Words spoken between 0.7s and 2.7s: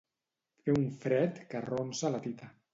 un fred que arronsa la tita.